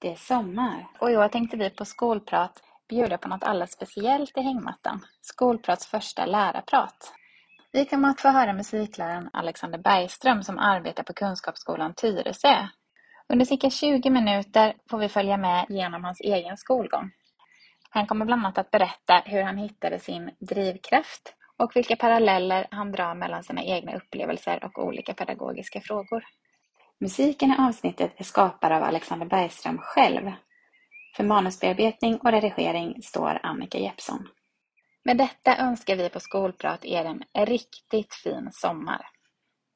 Det 0.00 0.12
är 0.12 0.16
sommar 0.16 0.88
och 0.98 1.10
i 1.10 1.16
år 1.16 1.28
tänkte 1.28 1.56
vi 1.56 1.70
på 1.70 1.84
Skolprat 1.84 2.62
bjuda 2.88 3.18
på 3.18 3.28
något 3.28 3.44
alldeles 3.44 3.72
speciellt 3.72 4.38
i 4.38 4.40
hängmattan. 4.40 5.06
Skolprats 5.20 5.86
första 5.86 6.26
lärarprat. 6.26 7.12
Vi 7.72 7.84
kommer 7.84 8.08
att 8.08 8.20
få 8.20 8.28
höra 8.28 8.52
musikläraren 8.52 9.30
Alexander 9.32 9.78
Bergström 9.78 10.42
som 10.42 10.58
arbetar 10.58 11.02
på 11.02 11.12
Kunskapsskolan 11.12 11.94
Tyresö. 11.94 12.68
Under 13.28 13.44
cirka 13.44 13.70
20 13.70 14.10
minuter 14.10 14.74
får 14.90 14.98
vi 14.98 15.08
följa 15.08 15.36
med 15.36 15.66
genom 15.68 16.04
hans 16.04 16.20
egen 16.20 16.56
skolgång. 16.56 17.10
Han 17.90 18.06
kommer 18.06 18.24
bland 18.24 18.44
annat 18.44 18.58
att 18.58 18.70
berätta 18.70 19.22
hur 19.24 19.42
han 19.42 19.56
hittade 19.56 19.98
sin 19.98 20.30
drivkraft 20.38 21.34
och 21.56 21.76
vilka 21.76 21.96
paralleller 21.96 22.66
han 22.70 22.92
drar 22.92 23.14
mellan 23.14 23.44
sina 23.44 23.62
egna 23.62 23.96
upplevelser 23.96 24.64
och 24.64 24.84
olika 24.84 25.14
pedagogiska 25.14 25.80
frågor. 25.80 26.24
Musiken 27.00 27.50
i 27.50 27.56
avsnittet 27.58 28.12
är 28.16 28.24
skapad 28.24 28.72
av 28.72 28.82
Alexander 28.82 29.26
Bergström 29.26 29.78
själv. 29.78 30.32
För 31.16 31.24
manusbearbetning 31.24 32.16
och 32.16 32.30
redigering 32.30 33.02
står 33.02 33.40
Annika 33.42 33.78
Jeppsson. 33.78 34.28
Med 35.04 35.16
detta 35.16 35.56
önskar 35.56 35.96
vi 35.96 36.08
på 36.08 36.20
Skolprat 36.20 36.84
er 36.84 37.04
en 37.04 37.46
riktigt 37.46 38.14
fin 38.14 38.48
sommar. 38.52 39.06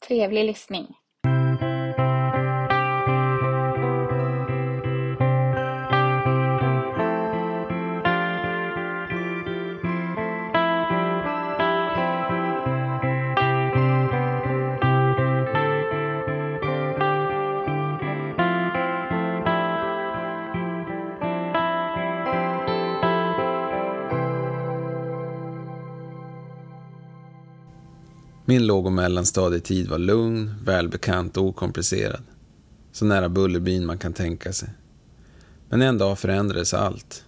Trevlig 0.07 0.45
lyssning! 0.45 0.97
Min 28.53 28.67
låg 28.67 28.87
och 28.87 28.93
mellanstadietid 28.93 29.89
var 29.89 29.99
lugn, 29.99 30.55
välbekant 30.65 31.37
och 31.37 31.45
okomplicerad. 31.45 32.23
Så 32.93 33.05
nära 33.05 33.29
Bullerbyn 33.29 33.87
man 33.87 33.99
kan 33.99 34.13
tänka 34.13 34.53
sig. 34.53 34.69
Men 35.69 35.83
en 35.83 35.99
dag 35.99 36.19
förändrades 36.19 36.75
allt. 36.75 37.25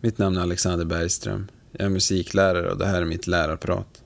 Mitt 0.00 0.18
namn 0.18 0.36
är 0.36 0.40
Alexander 0.40 0.84
Bergström. 0.84 1.48
Jag 1.72 1.86
är 1.86 1.88
musiklärare 1.88 2.70
och 2.70 2.78
det 2.78 2.86
här 2.86 3.02
är 3.02 3.06
mitt 3.06 3.26
lärarprat. 3.26 4.02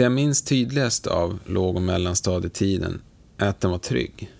Det 0.00 0.04
jag 0.04 0.12
minns 0.12 0.42
tydligast 0.42 1.06
av 1.06 1.38
låg 1.46 1.76
och 1.76 1.82
mellanstadietiden 1.82 3.00
är 3.36 3.48
att 3.48 3.60
den 3.60 3.70
var 3.70 3.78
trygg. 3.78 4.30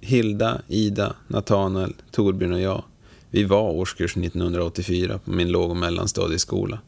Hilda, 0.00 0.62
Ida, 0.68 1.16
Nathanael, 1.28 1.94
Torbjörn 2.10 2.52
och 2.52 2.60
jag, 2.60 2.84
vi 3.30 3.44
var 3.44 3.70
årskurs 3.70 4.16
1984 4.16 5.18
på 5.18 5.30
min 5.30 5.48
låg 5.48 5.70
och 5.70 5.76
mellanstadieskola. 5.76 6.78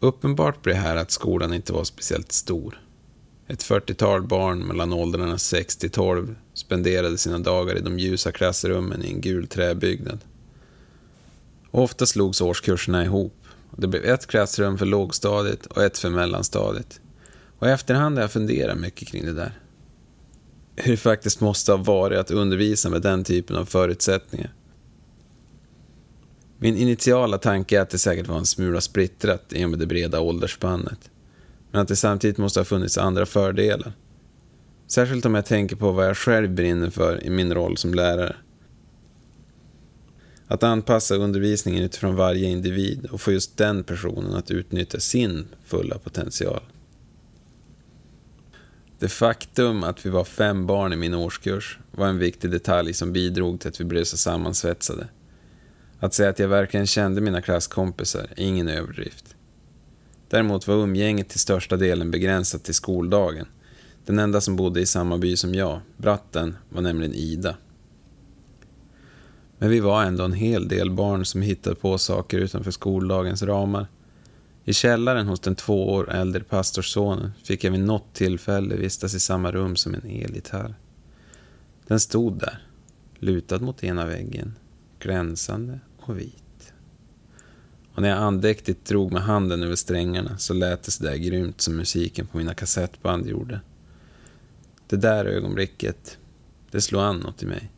Uppenbart 0.00 0.62
blev 0.62 0.76
här 0.76 0.96
att 0.96 1.10
skolan 1.10 1.52
inte 1.52 1.72
var 1.72 1.84
speciellt 1.84 2.32
stor. 2.32 2.80
Ett 3.46 3.62
40-tal 3.62 4.22
barn 4.22 4.58
mellan 4.58 4.92
åldrarna 4.92 5.38
6 5.38 5.76
till 5.76 5.90
12 5.90 6.34
spenderade 6.54 7.18
sina 7.18 7.38
dagar 7.38 7.78
i 7.78 7.80
de 7.80 7.98
ljusa 7.98 8.32
klassrummen 8.32 9.04
i 9.04 9.08
en 9.08 9.20
gul 9.20 9.46
träbyggnad. 9.46 10.18
Ofta 11.70 12.06
slogs 12.06 12.40
årskurserna 12.40 13.04
ihop 13.04 13.37
det 13.76 13.86
blev 13.86 14.04
ett 14.04 14.26
klassrum 14.26 14.78
för 14.78 14.86
lågstadiet 14.86 15.66
och 15.66 15.82
ett 15.82 15.98
för 15.98 16.10
mellanstadiet. 16.10 17.00
Och 17.58 17.66
i 17.66 17.70
efterhand 17.70 18.16
har 18.16 18.22
jag 18.22 18.32
funderat 18.32 18.78
mycket 18.78 19.08
kring 19.08 19.24
det 19.24 19.32
där. 19.32 19.58
Hur 20.76 20.90
det 20.90 20.96
faktiskt 20.96 21.40
måste 21.40 21.72
ha 21.72 21.76
varit 21.76 22.18
att 22.18 22.30
undervisa 22.30 22.90
med 22.90 23.02
den 23.02 23.24
typen 23.24 23.56
av 23.56 23.64
förutsättningar. 23.64 24.54
Min 26.58 26.76
initiala 26.76 27.38
tanke 27.38 27.78
är 27.78 27.80
att 27.80 27.90
det 27.90 27.98
säkert 27.98 28.28
var 28.28 28.38
en 28.38 28.46
smula 28.46 28.80
splittrat 28.80 29.52
i 29.52 29.64
och 29.64 29.70
med 29.70 29.78
det 29.78 29.86
breda 29.86 30.20
åldersspannet. 30.20 31.10
Men 31.70 31.80
att 31.80 31.88
det 31.88 31.96
samtidigt 31.96 32.38
måste 32.38 32.60
ha 32.60 32.64
funnits 32.64 32.98
andra 32.98 33.26
fördelar. 33.26 33.92
Särskilt 34.86 35.26
om 35.26 35.34
jag 35.34 35.46
tänker 35.46 35.76
på 35.76 35.92
vad 35.92 36.06
jag 36.06 36.16
själv 36.16 36.50
brinner 36.54 36.90
för 36.90 37.24
i 37.24 37.30
min 37.30 37.54
roll 37.54 37.76
som 37.76 37.94
lärare. 37.94 38.36
Att 40.48 40.62
anpassa 40.62 41.14
undervisningen 41.14 41.84
utifrån 41.84 42.16
varje 42.16 42.48
individ 42.48 43.06
och 43.06 43.20
få 43.20 43.32
just 43.32 43.56
den 43.56 43.84
personen 43.84 44.34
att 44.34 44.50
utnyttja 44.50 45.00
sin 45.00 45.46
fulla 45.64 45.98
potential. 45.98 46.62
Det 48.98 49.08
faktum 49.08 49.84
att 49.84 50.06
vi 50.06 50.10
var 50.10 50.24
fem 50.24 50.66
barn 50.66 50.92
i 50.92 50.96
min 50.96 51.14
årskurs 51.14 51.78
var 51.90 52.06
en 52.06 52.18
viktig 52.18 52.50
detalj 52.50 52.94
som 52.94 53.12
bidrog 53.12 53.60
till 53.60 53.68
att 53.68 53.80
vi 53.80 53.84
blev 53.84 54.04
så 54.04 54.16
sammansvetsade. 54.16 55.08
Att 56.00 56.14
säga 56.14 56.30
att 56.30 56.38
jag 56.38 56.48
verkligen 56.48 56.86
kände 56.86 57.20
mina 57.20 57.42
klasskompisar 57.42 58.26
är 58.36 58.44
ingen 58.44 58.68
överdrift. 58.68 59.36
Däremot 60.28 60.66
var 60.66 60.74
umgänget 60.74 61.28
till 61.28 61.40
största 61.40 61.76
delen 61.76 62.10
begränsat 62.10 62.64
till 62.64 62.74
skoldagen. 62.74 63.46
Den 64.06 64.18
enda 64.18 64.40
som 64.40 64.56
bodde 64.56 64.80
i 64.80 64.86
samma 64.86 65.18
by 65.18 65.36
som 65.36 65.54
jag, 65.54 65.80
bratten, 65.96 66.56
var 66.68 66.82
nämligen 66.82 67.14
Ida. 67.14 67.56
Men 69.58 69.70
vi 69.70 69.80
var 69.80 70.04
ändå 70.04 70.24
en 70.24 70.32
hel 70.32 70.68
del 70.68 70.90
barn 70.90 71.24
som 71.24 71.42
hittade 71.42 71.76
på 71.76 71.98
saker 71.98 72.38
utanför 72.38 72.70
skoldagens 72.70 73.42
ramar. 73.42 73.86
I 74.64 74.72
källaren 74.72 75.26
hos 75.26 75.40
den 75.40 75.54
två 75.54 75.92
år 75.92 76.10
äldre 76.10 76.42
pastorssonen 76.42 77.32
fick 77.44 77.64
jag 77.64 77.70
vid 77.70 77.80
något 77.80 78.14
tillfälle 78.14 78.76
vistas 78.76 79.14
i 79.14 79.20
samma 79.20 79.52
rum 79.52 79.76
som 79.76 79.94
en 79.94 80.10
elgitarr. 80.10 80.74
Den 81.86 82.00
stod 82.00 82.38
där, 82.38 82.66
lutad 83.18 83.58
mot 83.58 83.84
ena 83.84 84.06
väggen, 84.06 84.54
glänsande 84.98 85.80
och 85.98 86.18
vit. 86.18 86.72
Och 87.94 88.02
när 88.02 88.08
jag 88.08 88.18
andäktigt 88.18 88.84
drog 88.84 89.12
med 89.12 89.22
handen 89.22 89.62
över 89.62 89.76
strängarna 89.76 90.38
så 90.38 90.54
lät 90.54 90.82
det 90.82 90.90
sådär 90.90 91.16
grymt 91.16 91.60
som 91.60 91.76
musiken 91.76 92.26
på 92.26 92.38
mina 92.38 92.54
kassettband 92.54 93.26
gjorde. 93.26 93.60
Det 94.86 94.96
där 94.96 95.24
ögonblicket, 95.24 96.18
det 96.70 96.80
slog 96.80 97.02
an 97.02 97.16
något 97.16 97.42
i 97.42 97.46
mig. 97.46 97.70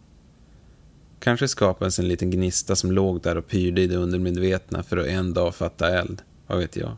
Kanske 1.20 1.48
skapades 1.48 1.98
en 1.98 2.08
liten 2.08 2.30
gnista 2.30 2.76
som 2.76 2.92
låg 2.92 3.22
där 3.22 3.36
och 3.36 3.48
pyrde 3.48 3.82
i 3.82 3.86
det 3.86 3.96
undermedvetna 3.96 4.82
för 4.82 4.96
att 4.96 5.06
en 5.06 5.34
dag 5.34 5.54
fatta 5.54 5.98
eld, 5.98 6.22
vad 6.46 6.58
vet 6.58 6.76
jag. 6.76 6.96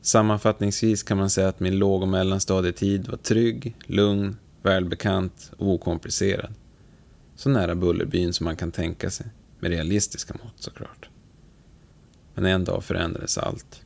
Sammanfattningsvis 0.00 1.02
kan 1.02 1.18
man 1.18 1.30
säga 1.30 1.48
att 1.48 1.60
min 1.60 1.78
låg 1.78 2.02
och 2.02 2.08
mellanstadietid 2.08 3.08
var 3.08 3.16
trygg, 3.16 3.76
lugn, 3.86 4.36
välbekant 4.62 5.52
och 5.56 5.68
okomplicerad. 5.68 6.54
Så 7.36 7.48
nära 7.48 7.74
Bullerbyn 7.74 8.32
som 8.32 8.44
man 8.44 8.56
kan 8.56 8.72
tänka 8.72 9.10
sig, 9.10 9.26
med 9.60 9.70
realistiska 9.70 10.34
mått 10.44 10.62
såklart. 10.62 11.08
Men 12.34 12.44
en 12.44 12.64
dag 12.64 12.84
förändrades 12.84 13.38
allt. 13.38 13.83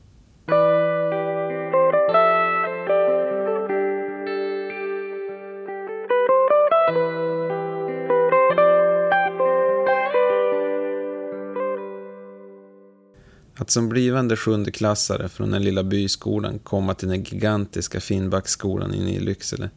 Att 13.69 13.73
som 13.73 13.89
blivande 13.89 14.37
sjundeklassare 14.37 15.29
från 15.29 15.51
den 15.51 15.62
lilla 15.62 15.83
byskolan 15.83 16.59
komma 16.59 16.95
till 16.95 17.09
den 17.09 17.23
gigantiska 17.23 18.01
Finnbacksskolan 18.01 18.95
inne 18.95 19.11
i 19.11 19.21
Lycksele 19.21 19.71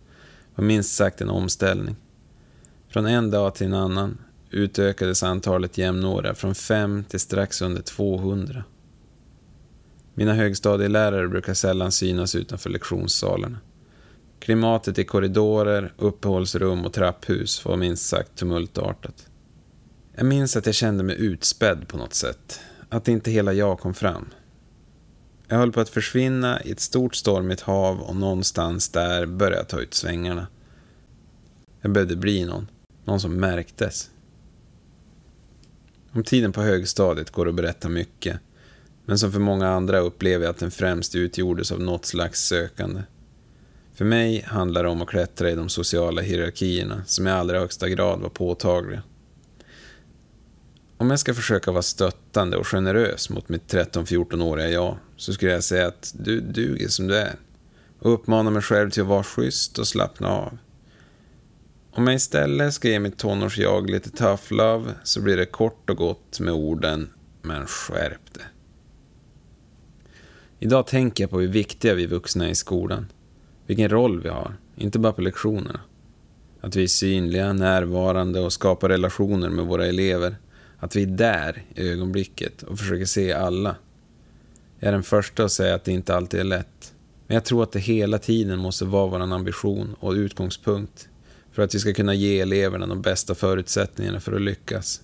var 0.56 0.63
minst 0.63 0.96
sagt 0.96 1.22
en 1.22 1.29
omställning. 1.29 1.96
Från 2.90 3.06
en 3.06 3.31
dag 3.31 3.56
till 3.56 3.68
en 3.68 3.74
annan 3.74 4.18
utökades 4.50 5.23
antalet 5.23 5.78
jämnåriga 5.78 6.35
från 6.35 6.55
fem 6.55 7.03
till 7.03 7.20
strax 7.20 7.61
under 7.61 7.82
200. 7.82 8.64
Mina 10.14 10.34
högstadielärare 10.34 11.28
brukar 11.28 11.53
sällan 11.53 11.91
synas 11.91 12.35
utanför 12.35 12.70
lektionssalarna. 12.70 13.58
Klimatet 14.40 14.99
i 14.99 15.03
korridorer, 15.03 15.94
uppehållsrum 15.97 16.85
och 16.85 16.94
trapphus 16.94 17.66
var 17.66 17.78
minst 17.78 18.05
sagt 18.05 18.35
tumultartat. 18.35 19.28
Jag 20.16 20.26
minns 20.26 20.55
att 20.55 20.66
jag 20.66 20.76
kände 20.76 21.03
mig 21.03 21.16
utspädd 21.20 21.87
på 21.87 21.97
något 21.97 22.14
sätt 22.14 22.61
att 22.91 23.08
inte 23.08 23.32
hela 23.32 23.53
jag 23.53 23.79
kom 23.79 23.93
fram. 23.93 24.26
Jag 25.47 25.58
höll 25.58 25.72
på 25.72 25.79
att 25.79 25.90
försvinna 25.90 26.61
i 26.64 26.72
ett 26.72 26.79
stort 26.79 27.16
stormigt 27.16 27.61
hav 27.61 28.02
och 28.02 28.16
någonstans 28.16 28.90
där 28.90 29.26
började 29.26 29.58
jag 29.58 29.67
ta 29.67 29.79
ut 29.79 29.93
svängarna. 29.93 30.47
Jag 31.82 31.91
behövde 31.91 32.16
bli 32.16 32.46
någon. 32.46 32.67
Någon 33.05 33.20
som 33.20 33.35
märktes. 33.35 34.09
Om 36.11 36.23
tiden 36.23 36.52
på 36.52 36.61
högstadiet 36.61 37.32
går 37.32 37.49
att 37.49 37.55
berätta 37.55 37.90
mycket. 37.90 38.40
Men 39.05 39.20
som 39.20 39.32
för 39.32 39.40
många 39.40 39.70
andra 39.70 39.99
upplever 39.99 40.46
jag 40.46 40.52
att 40.52 40.59
den 40.59 40.72
främst 40.72 41.16
utgjordes 41.16 41.72
av 41.72 41.82
något 41.82 42.05
slags 42.05 42.47
sökande. 42.47 43.02
För 43.94 44.05
mig 44.05 44.41
handlar 44.47 44.84
det 44.84 44.90
om 44.90 45.02
att 45.02 45.08
klättra 45.08 45.49
i 45.49 45.55
de 45.55 45.70
sociala 45.70 46.22
hierarkierna 46.22 47.03
som 47.05 47.28
i 47.28 47.32
allra 47.32 47.59
högsta 47.59 47.90
grad 47.90 48.20
var 48.20 48.29
påtagliga. 48.29 49.03
Om 51.01 51.09
jag 51.09 51.19
ska 51.19 51.33
försöka 51.33 51.71
vara 51.71 51.81
stöttande 51.81 52.57
och 52.57 52.67
generös 52.67 53.29
mot 53.29 53.49
mitt 53.49 53.73
13-14-åriga 53.73 54.69
jag 54.69 54.97
så 55.17 55.33
skulle 55.33 55.51
jag 55.51 55.63
säga 55.63 55.87
att 55.87 56.13
du 56.17 56.41
duger 56.41 56.87
som 56.87 57.07
du 57.07 57.17
är 57.17 57.35
och 57.99 58.13
uppmana 58.13 58.49
mig 58.49 58.61
själv 58.61 58.89
till 58.89 59.01
att 59.01 59.07
vara 59.07 59.23
schysst 59.23 59.79
och 59.79 59.87
slappna 59.87 60.27
av. 60.27 60.57
Om 61.91 62.07
jag 62.07 62.15
istället 62.15 62.73
ska 62.73 62.89
ge 62.89 62.99
mitt 62.99 63.17
tonårsjag 63.17 63.89
lite 63.89 64.09
tough 64.09 64.53
love 64.53 64.93
så 65.03 65.21
blir 65.21 65.37
det 65.37 65.45
kort 65.45 65.89
och 65.89 65.97
gott 65.97 66.39
med 66.39 66.53
orden 66.53 67.09
“men 67.41 67.67
skärp 67.67 68.33
det”. 68.33 68.45
Idag 70.59 70.87
tänker 70.87 71.23
jag 71.23 71.31
på 71.31 71.39
hur 71.39 71.47
viktiga 71.47 71.93
vi 71.93 72.05
vuxna 72.05 72.45
är 72.45 72.49
i 72.49 72.55
skolan. 72.55 73.07
Vilken 73.65 73.89
roll 73.89 74.21
vi 74.21 74.29
har, 74.29 74.55
inte 74.75 74.99
bara 74.99 75.13
på 75.13 75.21
lektionerna. 75.21 75.81
Att 76.61 76.75
vi 76.75 76.83
är 76.83 76.87
synliga, 76.87 77.53
närvarande 77.53 78.39
och 78.39 78.53
skapar 78.53 78.89
relationer 78.89 79.49
med 79.49 79.65
våra 79.65 79.85
elever. 79.85 80.35
Att 80.81 80.95
vi 80.95 81.03
är 81.03 81.07
där 81.07 81.63
i 81.75 81.89
ögonblicket 81.89 82.63
och 82.63 82.79
försöker 82.79 83.05
se 83.05 83.33
alla. 83.33 83.75
Jag 84.79 84.87
är 84.87 84.91
den 84.91 85.03
första 85.03 85.43
att 85.43 85.51
säga 85.51 85.75
att 85.75 85.83
det 85.83 85.91
inte 85.91 86.16
alltid 86.16 86.39
är 86.39 86.43
lätt. 86.43 86.93
Men 87.28 87.35
jag 87.35 87.45
tror 87.45 87.63
att 87.63 87.72
det 87.72 87.79
hela 87.79 88.17
tiden 88.17 88.59
måste 88.59 88.85
vara 88.85 89.07
vår 89.07 89.19
ambition 89.19 89.95
och 89.99 90.11
utgångspunkt 90.11 91.09
för 91.51 91.61
att 91.61 91.75
vi 91.75 91.79
ska 91.79 91.93
kunna 91.93 92.13
ge 92.13 92.39
eleverna 92.39 92.87
de 92.87 93.01
bästa 93.01 93.35
förutsättningarna 93.35 94.19
för 94.19 94.33
att 94.33 94.41
lyckas. 94.41 95.01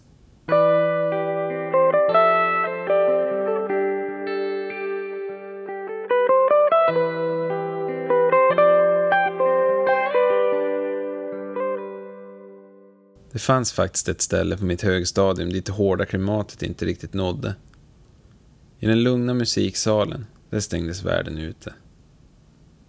Det 13.38 13.42
fanns 13.42 13.72
faktiskt 13.72 14.10
ett 14.10 14.22
ställe 14.22 14.58
på 14.58 14.66
mitt 14.66 14.82
högstadium 14.82 15.50
dit 15.50 15.66
det 15.66 15.72
hårda 15.72 16.06
klimatet 16.06 16.64
inte 16.64 16.86
riktigt 16.86 17.14
nådde. 17.14 17.56
I 18.80 18.86
den 18.86 19.04
lugna 19.04 19.34
musiksalen, 19.34 20.26
där 20.50 20.60
stängdes 20.60 21.04
världen 21.04 21.38
ute. 21.38 21.74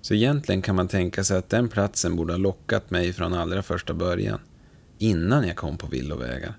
Så 0.00 0.14
egentligen 0.14 0.62
kan 0.62 0.76
man 0.76 0.88
tänka 0.88 1.24
sig 1.24 1.38
att 1.38 1.48
den 1.48 1.68
platsen 1.68 2.16
borde 2.16 2.32
ha 2.32 2.38
lockat 2.38 2.90
mig 2.90 3.12
från 3.12 3.34
allra 3.34 3.62
första 3.62 3.94
början, 3.94 4.40
innan 4.98 5.46
jag 5.46 5.56
kom 5.56 5.78
på 5.78 5.86
villovägar. 5.86 6.58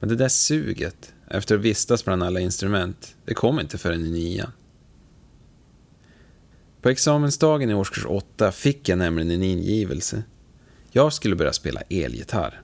Men 0.00 0.08
det 0.08 0.16
där 0.16 0.28
suget, 0.28 1.14
efter 1.28 1.54
att 1.54 1.60
vistas 1.60 2.04
bland 2.04 2.22
alla 2.22 2.40
instrument, 2.40 3.16
det 3.24 3.34
kom 3.34 3.60
inte 3.60 3.78
förrän 3.78 4.06
i 4.06 4.10
nian. 4.10 4.52
På 6.82 6.88
examensdagen 6.88 7.70
i 7.70 7.74
årskurs 7.74 8.06
åtta 8.06 8.52
fick 8.52 8.88
jag 8.88 8.98
nämligen 8.98 9.30
en 9.30 9.42
ingivelse. 9.42 10.22
Jag 10.90 11.12
skulle 11.12 11.36
börja 11.36 11.52
spela 11.52 11.80
elgitarr. 11.80 12.62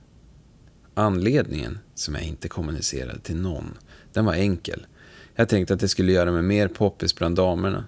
Anledningen, 0.99 1.79
som 1.95 2.15
jag 2.15 2.23
inte 2.23 2.47
kommunicerade 2.47 3.19
till 3.19 3.35
någon, 3.35 3.77
den 4.13 4.25
var 4.25 4.33
enkel. 4.33 4.85
Jag 5.35 5.49
tänkte 5.49 5.73
att 5.73 5.79
det 5.79 5.87
skulle 5.87 6.11
göra 6.11 6.31
mig 6.31 6.41
mer 6.41 6.67
poppis 6.67 7.15
bland 7.15 7.35
damerna. 7.35 7.85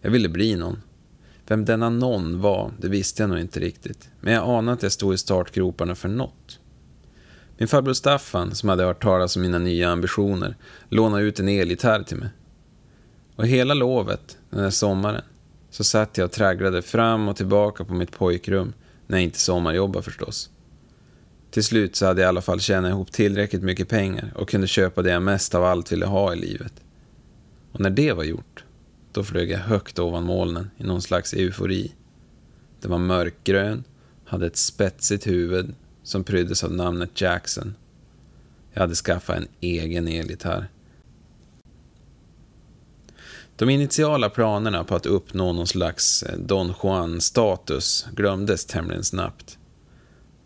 Jag 0.00 0.10
ville 0.10 0.28
bli 0.28 0.56
någon. 0.56 0.82
Vem 1.46 1.64
denna 1.64 1.90
någon 1.90 2.40
var, 2.40 2.72
det 2.80 2.88
visste 2.88 3.22
jag 3.22 3.30
nog 3.30 3.38
inte 3.38 3.60
riktigt. 3.60 4.08
Men 4.20 4.34
jag 4.34 4.48
anade 4.48 4.72
att 4.72 4.82
jag 4.82 4.92
stod 4.92 5.14
i 5.14 5.18
startgroparna 5.18 5.94
för 5.94 6.08
något. 6.08 6.60
Min 7.58 7.68
farbror 7.68 7.92
Staffan, 7.92 8.54
som 8.54 8.68
hade 8.68 8.84
hört 8.84 9.02
talas 9.02 9.36
om 9.36 9.42
mina 9.42 9.58
nya 9.58 9.90
ambitioner, 9.90 10.56
lånade 10.88 11.22
ut 11.22 11.40
en 11.40 11.48
elgitarr 11.48 12.02
till 12.02 12.16
mig. 12.16 12.28
Och 13.36 13.46
hela 13.46 13.74
lovet, 13.74 14.38
den 14.50 14.62
där 14.62 14.70
sommaren, 14.70 15.22
så 15.70 15.84
satt 15.84 16.18
jag 16.18 16.24
och 16.24 16.32
tragglade 16.32 16.82
fram 16.82 17.28
och 17.28 17.36
tillbaka 17.36 17.84
på 17.84 17.94
mitt 17.94 18.12
pojkrum, 18.12 18.72
när 19.06 19.18
jag 19.18 19.24
inte 19.24 19.38
sommarjobbade 19.38 20.02
förstås. 20.02 20.50
Till 21.56 21.64
slut 21.64 21.96
så 21.96 22.06
hade 22.06 22.20
jag 22.20 22.26
i 22.26 22.28
alla 22.28 22.40
fall 22.40 22.60
tjänat 22.60 22.90
ihop 22.90 23.12
tillräckligt 23.12 23.62
mycket 23.62 23.88
pengar 23.88 24.32
och 24.34 24.48
kunde 24.48 24.66
köpa 24.66 25.02
det 25.02 25.10
jag 25.10 25.22
mest 25.22 25.54
av 25.54 25.64
allt 25.64 25.92
ville 25.92 26.06
ha 26.06 26.32
i 26.32 26.36
livet. 26.36 26.72
Och 27.72 27.80
när 27.80 27.90
det 27.90 28.12
var 28.12 28.24
gjort, 28.24 28.64
då 29.12 29.24
flög 29.24 29.50
jag 29.50 29.58
högt 29.58 29.98
ovan 29.98 30.24
molnen 30.24 30.70
i 30.76 30.84
någon 30.84 31.02
slags 31.02 31.32
eufori. 31.34 31.92
Den 32.80 32.90
var 32.90 32.98
mörkgrön, 32.98 33.84
hade 34.24 34.46
ett 34.46 34.56
spetsigt 34.56 35.26
huvud 35.26 35.74
som 36.02 36.24
pryddes 36.24 36.64
av 36.64 36.72
namnet 36.72 37.20
Jackson. 37.20 37.74
Jag 38.72 38.80
hade 38.80 38.94
skaffat 38.94 39.36
en 39.36 39.48
egen 39.60 40.08
elgitarr. 40.08 40.68
De 43.56 43.70
initiala 43.70 44.30
planerna 44.30 44.84
på 44.84 44.94
att 44.94 45.06
uppnå 45.06 45.52
någon 45.52 45.66
slags 45.66 46.24
Don 46.38 46.74
Juan-status 46.82 48.06
glömdes 48.12 48.64
tämligen 48.64 49.04
snabbt. 49.04 49.58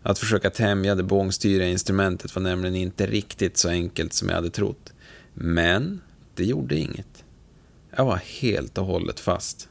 Att 0.03 0.19
försöka 0.19 0.49
tämja 0.49 0.95
det 0.95 1.03
bångstyriga 1.03 1.67
instrumentet 1.67 2.35
var 2.35 2.41
nämligen 2.41 2.75
inte 2.75 3.07
riktigt 3.07 3.57
så 3.57 3.69
enkelt 3.69 4.13
som 4.13 4.29
jag 4.29 4.35
hade 4.35 4.49
trott. 4.49 4.93
Men 5.33 6.01
det 6.35 6.45
gjorde 6.45 6.75
inget. 6.75 7.23
Jag 7.95 8.05
var 8.05 8.21
helt 8.41 8.77
och 8.77 8.85
hållet 8.85 9.19
fast. 9.19 9.67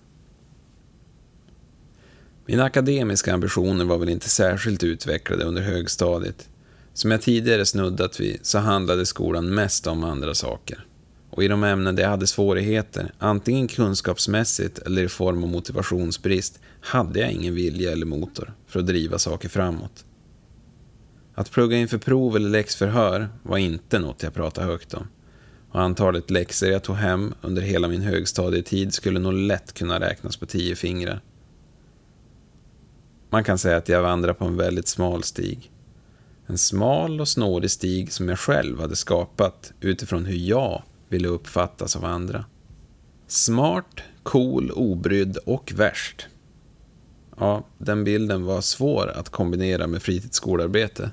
Mina 2.46 2.64
akademiska 2.64 3.34
ambitioner 3.34 3.84
var 3.84 3.98
väl 3.98 4.08
inte 4.08 4.28
särskilt 4.28 4.82
utvecklade 4.82 5.44
under 5.44 5.62
högstadiet. 5.62 6.48
Som 6.94 7.10
jag 7.10 7.22
tidigare 7.22 7.66
snuddat 7.66 8.20
vid 8.20 8.38
så 8.42 8.58
handlade 8.58 9.06
skolan 9.06 9.54
mest 9.54 9.86
om 9.86 10.04
andra 10.04 10.34
saker. 10.34 10.86
Och 11.30 11.44
i 11.44 11.48
de 11.48 11.64
ämnen 11.64 11.96
där 11.96 12.02
jag 12.02 12.10
hade 12.10 12.26
svårigheter, 12.26 13.12
antingen 13.18 13.68
kunskapsmässigt 13.68 14.78
eller 14.78 15.04
i 15.04 15.08
form 15.08 15.42
av 15.42 15.48
motivationsbrist, 15.48 16.60
hade 16.80 17.20
jag 17.20 17.32
ingen 17.32 17.54
vilja 17.54 17.92
eller 17.92 18.06
motor 18.06 18.52
för 18.66 18.80
att 18.80 18.86
driva 18.86 19.18
saker 19.18 19.48
framåt. 19.48 20.04
Att 21.40 21.50
plugga 21.50 21.76
inför 21.76 21.98
prov 21.98 22.37
eller 22.37 22.48
läxförhör 22.48 23.28
var 23.42 23.58
inte 23.58 23.98
något 23.98 24.22
jag 24.22 24.34
pratade 24.34 24.66
högt 24.66 24.94
om. 24.94 25.08
Och 25.70 25.81
antalet 25.81 26.31
läxor 26.31 26.69
jag 26.69 26.82
tog 26.82 26.96
hem 26.96 27.34
under 27.40 27.62
hela 27.62 27.88
min 27.88 28.02
högstadietid 28.02 28.94
skulle 28.94 29.19
nog 29.19 29.32
lätt 29.32 29.72
kunna 29.72 30.00
räknas 30.00 30.37
på 30.37 30.46
tio 30.46 30.76
fingrar. 30.76 31.20
Man 33.31 33.44
kan 33.44 33.58
säga 33.58 33.76
att 33.76 33.88
jag 33.88 34.02
vandrar 34.02 34.34
på 34.34 34.44
en 34.44 34.56
väldigt 34.56 34.88
smal 34.88 35.22
stig. 35.22 35.70
En 36.46 36.58
smal 36.58 37.20
och 37.20 37.28
snårig 37.28 37.70
stig 37.70 38.12
som 38.12 38.28
jag 38.28 38.38
själv 38.38 38.81
hade 38.81 38.96
skapat 38.96 39.72
utifrån 39.81 40.25
hur 40.25 40.38
jag 40.38 40.82
ville 41.08 41.28
uppfattas 41.28 41.96
av 41.96 42.04
andra. 42.04 42.44
Smart, 43.26 44.00
cool, 44.22 44.70
obrydd 44.70 45.37
och 45.37 45.72
värst. 45.76 46.26
Ja, 47.38 47.66
den 47.78 48.04
bilden 48.04 48.44
var 48.44 48.60
svår 48.60 49.08
att 49.08 49.28
kombinera 49.28 49.87
med 49.87 50.02
fritidsskolarbete. 50.02 51.10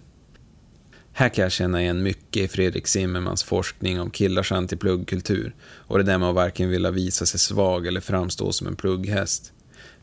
Här 1.19 1.29
kan 1.29 1.43
jag 1.43 1.51
känna 1.51 1.81
igen 1.81 2.03
mycket 2.03 2.43
i 2.43 2.47
Fredrik 2.47 2.88
Zimmermans 2.88 3.43
forskning 3.43 4.01
om 4.01 4.09
killars 4.09 4.51
antipluggkultur 4.51 5.55
och 5.62 5.97
det 5.97 6.03
där 6.03 6.17
med 6.17 6.29
att 6.29 6.36
varken 6.36 6.69
vilja 6.69 6.91
visa 6.91 7.25
sig 7.25 7.39
svag 7.39 7.88
eller 7.88 8.01
framstå 8.01 8.51
som 8.51 8.67
en 8.67 8.75
plugghäst. 8.75 9.53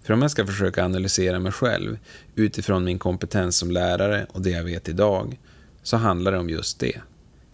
För 0.02 0.14
om 0.14 0.22
jag 0.22 0.30
ska 0.30 0.46
försöka 0.46 0.84
analysera 0.84 1.38
mig 1.38 1.52
själv 1.52 1.98
utifrån 2.34 2.84
min 2.84 2.98
kompetens 2.98 3.56
som 3.56 3.70
lärare 3.70 4.26
och 4.30 4.42
det 4.42 4.50
jag 4.50 4.64
vet 4.64 4.88
idag, 4.88 5.38
så 5.82 5.96
handlar 5.96 6.32
det 6.32 6.38
om 6.38 6.50
just 6.50 6.78
det. 6.78 7.00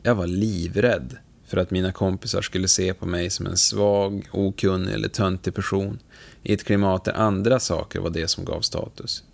Jag 0.02 0.14
var 0.14 0.26
livrädd 0.26 1.16
för 1.46 1.56
att 1.56 1.70
mina 1.70 1.92
kompisar 1.92 2.42
skulle 2.42 2.68
se 2.68 2.94
på 2.94 3.06
mig 3.06 3.30
som 3.30 3.46
en 3.46 3.56
svag, 3.56 4.28
okunnig 4.32 4.94
eller 4.94 5.08
töntig 5.08 5.54
person 5.54 5.98
i 6.42 6.54
ett 6.54 6.64
klimat 6.64 7.04
där 7.04 7.12
andra 7.12 7.60
saker 7.60 8.00
var 8.00 8.10
det 8.10 8.28
som 8.28 8.44
gav 8.44 8.60
status. 8.60 9.24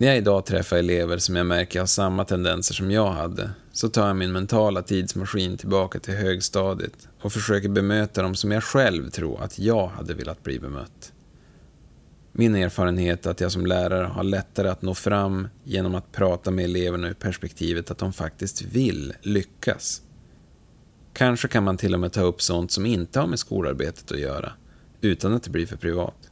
När 0.00 0.08
jag 0.08 0.16
idag 0.16 0.46
träffar 0.46 0.76
elever 0.76 1.18
som 1.18 1.36
jag 1.36 1.46
märker 1.46 1.78
har 1.78 1.86
samma 1.86 2.24
tendenser 2.24 2.74
som 2.74 2.90
jag 2.90 3.10
hade, 3.10 3.50
så 3.72 3.88
tar 3.88 4.06
jag 4.06 4.16
min 4.16 4.32
mentala 4.32 4.82
tidsmaskin 4.82 5.56
tillbaka 5.56 5.98
till 5.98 6.14
högstadiet 6.14 7.08
och 7.20 7.32
försöker 7.32 7.68
bemöta 7.68 8.22
dem 8.22 8.34
som 8.34 8.50
jag 8.50 8.64
själv 8.64 9.10
tror 9.10 9.42
att 9.42 9.58
jag 9.58 9.86
hade 9.86 10.14
velat 10.14 10.42
bli 10.42 10.60
bemött. 10.60 11.12
Min 12.32 12.54
erfarenhet 12.54 13.26
är 13.26 13.30
att 13.30 13.40
jag 13.40 13.52
som 13.52 13.66
lärare 13.66 14.06
har 14.06 14.22
lättare 14.22 14.68
att 14.68 14.82
nå 14.82 14.94
fram 14.94 15.48
genom 15.64 15.94
att 15.94 16.12
prata 16.12 16.50
med 16.50 16.64
eleverna 16.64 17.08
ur 17.08 17.14
perspektivet 17.14 17.90
att 17.90 17.98
de 17.98 18.12
faktiskt 18.12 18.62
vill 18.62 19.12
lyckas. 19.22 20.02
Kanske 21.12 21.48
kan 21.48 21.64
man 21.64 21.76
till 21.76 21.94
och 21.94 22.00
med 22.00 22.12
ta 22.12 22.22
upp 22.22 22.42
sånt 22.42 22.72
som 22.72 22.86
inte 22.86 23.20
har 23.20 23.26
med 23.26 23.38
skolarbetet 23.38 24.12
att 24.12 24.20
göra, 24.20 24.52
utan 25.00 25.34
att 25.34 25.42
det 25.42 25.50
blir 25.50 25.66
för 25.66 25.76
privat. 25.76 26.30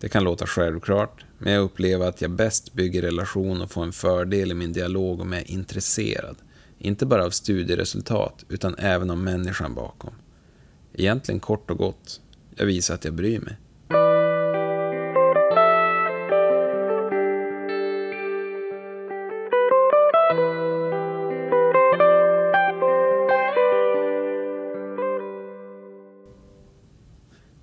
Det 0.00 0.08
kan 0.08 0.24
låta 0.24 0.46
självklart, 0.46 1.25
men 1.38 1.52
jag 1.52 1.62
upplever 1.62 2.08
att 2.08 2.20
jag 2.20 2.30
bäst 2.30 2.72
bygger 2.72 3.02
relation 3.02 3.62
och 3.62 3.70
får 3.70 3.82
en 3.82 3.92
fördel 3.92 4.50
i 4.50 4.54
min 4.54 4.72
dialog 4.72 5.20
om 5.20 5.32
jag 5.32 5.42
är 5.42 5.50
intresserad. 5.50 6.36
Inte 6.78 7.06
bara 7.06 7.24
av 7.24 7.30
studieresultat, 7.30 8.44
utan 8.48 8.74
även 8.78 9.10
av 9.10 9.18
människan 9.18 9.74
bakom. 9.74 10.14
Egentligen 10.94 11.40
kort 11.40 11.70
och 11.70 11.78
gott, 11.78 12.20
jag 12.56 12.66
visar 12.66 12.94
att 12.94 13.04
jag 13.04 13.14
bryr 13.14 13.40
mig. 13.40 13.56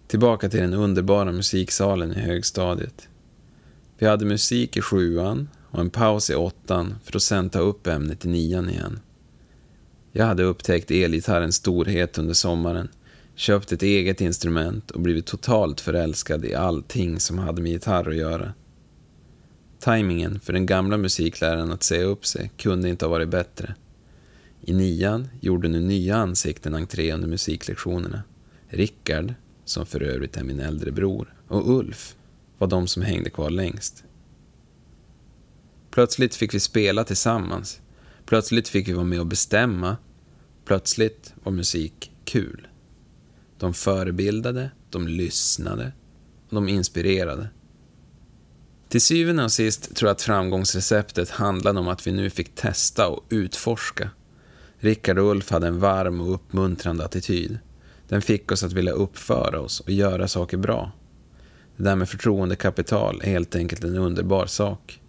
Tillbaka 0.08 0.50
till 0.50 0.60
den 0.60 0.74
underbara 0.74 1.32
musiksalen 1.32 2.12
i 2.12 2.20
högstadiet. 2.20 3.08
Vi 3.98 4.06
hade 4.06 4.26
musik 4.26 4.78
i 4.78 4.82
sjuan 4.82 5.50
och 5.70 5.80
en 5.80 5.90
paus 5.90 6.30
i 6.30 6.36
åttan 6.36 6.96
för 7.04 7.16
att 7.16 7.24
sen 7.24 7.50
ta 7.50 7.60
upp 7.60 7.88
ämnet 7.88 8.26
i 8.26 8.28
nian 8.28 8.70
igen. 8.70 9.00
Jag 10.12 10.26
hade 10.26 10.44
upptäckt 10.44 10.92
elgitarrens 10.92 11.56
storhet 11.56 12.18
under 12.18 12.34
sommaren, 12.34 12.90
köpt 13.36 13.72
ett 13.72 13.84
eget 13.84 14.22
instrument 14.22 14.92
och 14.92 15.02
blivit 15.02 15.26
totalt 15.26 15.82
förälskad 15.82 16.46
i 16.46 16.56
allting 16.56 17.20
som 17.20 17.38
hade 17.38 17.62
med 17.62 17.72
gitarr 17.72 18.10
att 18.10 18.16
göra. 18.16 18.54
Timingen 19.80 20.40
för 20.40 20.54
den 20.54 20.66
gamla 20.66 20.98
musikläraren 20.98 21.72
att 21.72 21.84
säga 21.84 22.04
upp 22.04 22.26
sig 22.26 22.52
kunde 22.58 22.90
inte 22.90 23.06
ha 23.06 23.10
varit 23.10 23.30
bättre. 23.30 23.76
I 24.62 24.74
nian 24.74 25.28
gjorde 25.42 25.68
nu 25.68 25.80
nya 25.80 26.16
ansikten 26.16 26.76
entré 26.76 27.14
under 27.14 27.28
musiklektionerna. 27.28 28.24
Rickard, 28.68 29.34
som 29.66 29.86
för 29.86 30.04
övrigt 30.04 30.38
är 30.38 30.44
min 30.44 30.60
äldre 30.60 30.92
bror, 30.92 31.34
och 31.48 31.78
Ulf 31.78 32.16
var 32.64 32.68
de 32.68 32.88
som 32.88 33.02
hängde 33.02 33.30
kvar 33.30 33.50
längst. 33.50 34.04
Plötsligt 35.92 36.36
fick 36.36 36.54
vi 36.54 36.60
spela 36.60 37.04
tillsammans. 37.04 37.82
Plötsligt 38.26 38.68
fick 38.68 38.88
vi 38.88 38.94
vara 38.94 39.06
med 39.06 39.20
och 39.20 39.26
bestämma. 39.26 39.98
Plötsligt 40.66 41.34
var 41.44 41.52
musik 41.52 42.12
kul. 42.26 42.68
De 43.58 43.74
förebildade, 43.74 44.72
de 44.90 45.08
lyssnade 45.08 45.92
och 46.50 46.56
de 46.56 46.70
inspirerade. 46.70 47.50
Till 48.90 49.02
syvende 49.02 49.44
och 49.44 49.52
sist 49.52 49.96
tror 49.96 50.08
jag 50.08 50.16
att 50.16 50.22
framgångsreceptet 50.22 51.30
handlade 51.30 51.80
om 51.80 51.88
att 51.88 52.08
vi 52.08 52.12
nu 52.12 52.30
fick 52.30 52.56
testa 52.56 53.08
och 53.08 53.26
utforska. 53.30 54.10
Rickard 54.78 55.18
och 55.18 55.32
Ulf 55.32 55.50
hade 55.50 55.68
en 55.68 55.80
varm 55.80 56.22
och 56.22 56.34
uppmuntrande 56.34 57.06
attityd. 57.06 57.60
Den 58.08 58.22
fick 58.22 58.52
oss 58.52 58.64
att 58.64 58.74
vilja 58.74 58.92
uppföra 58.92 59.60
oss 59.60 59.80
och 59.80 59.90
göra 59.90 60.28
saker 60.28 60.58
bra. 60.58 60.92
Det 61.78 61.84
där 61.84 61.96
med 61.96 62.10
förtroendekapital 62.10 63.22
är 63.24 63.32
helt 63.32 63.56
enkelt 63.56 63.84
en 63.84 63.96
underbar 63.96 64.46
sak. 64.46 65.00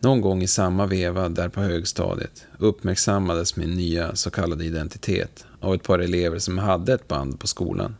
Någon 0.00 0.20
gång 0.20 0.42
i 0.42 0.46
samma 0.46 0.86
veva 0.86 1.28
där 1.28 1.48
på 1.48 1.60
högstadiet 1.60 2.46
uppmärksammades 2.58 3.56
min 3.56 3.70
nya 3.70 4.14
så 4.16 4.30
kallade 4.30 4.64
identitet 4.64 5.46
av 5.60 5.74
ett 5.74 5.82
par 5.82 5.98
elever 5.98 6.38
som 6.38 6.58
hade 6.58 6.94
ett 6.94 7.08
band 7.08 7.40
på 7.40 7.46
skolan. 7.46 7.96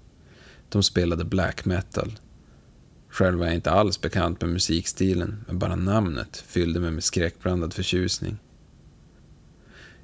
De 0.68 0.82
spelade 0.82 1.24
black 1.24 1.64
metal. 1.64 2.18
Själv 3.08 3.38
var 3.38 3.46
jag 3.46 3.54
inte 3.54 3.70
alls 3.70 4.00
bekant 4.00 4.40
med 4.40 4.50
musikstilen, 4.50 5.44
men 5.46 5.58
bara 5.58 5.76
namnet 5.76 6.44
fyllde 6.46 6.80
mig 6.80 6.90
med 6.90 7.04
skräckblandad 7.04 7.74
förtjusning. 7.74 8.36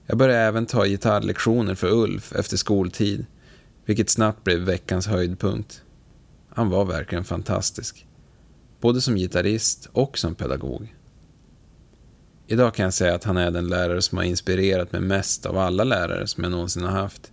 Jag 0.06 0.18
började 0.18 0.40
även 0.40 0.66
ta 0.66 0.86
gitarrlektioner 0.86 1.74
för 1.74 1.92
Ulf 1.92 2.32
efter 2.32 2.56
skoltid, 2.56 3.26
vilket 3.84 4.10
snabbt 4.10 4.44
blev 4.44 4.58
veckans 4.60 5.06
höjdpunkt. 5.06 5.82
Han 6.54 6.70
var 6.70 6.84
verkligen 6.84 7.24
fantastisk, 7.24 8.06
både 8.80 9.00
som 9.00 9.16
gitarrist 9.16 9.88
och 9.92 10.18
som 10.18 10.34
pedagog. 10.34 10.94
Idag 12.46 12.74
kan 12.74 12.84
jag 12.84 12.94
säga 12.94 13.14
att 13.14 13.24
han 13.24 13.36
är 13.36 13.50
den 13.50 13.68
lärare 13.68 14.02
som 14.02 14.18
har 14.18 14.24
inspirerat 14.24 14.92
mig 14.92 15.00
mest 15.00 15.46
av 15.46 15.58
alla 15.58 15.84
lärare 15.84 16.26
som 16.26 16.44
jag 16.44 16.50
någonsin 16.50 16.82
har 16.82 16.90
haft. 16.90 17.32